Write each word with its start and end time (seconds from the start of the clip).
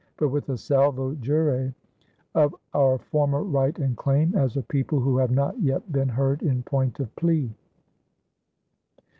but 0.17 0.29
with 0.29 0.49
a 0.49 0.57
salvo 0.57 1.13
jure 1.13 1.75
of 2.33 2.55
our 2.73 2.97
former 2.97 3.43
right 3.43 3.77
& 3.95 3.95
claime, 3.97 4.33
as 4.35 4.57
a 4.57 4.63
people 4.63 4.99
who 4.99 5.17
have 5.17 5.29
not 5.29 5.55
yet 5.61 5.91
been 5.91 6.09
heard 6.09 6.41
in 6.41 6.63
point 6.63 6.99
of 6.99 7.15
plea." 7.15 7.53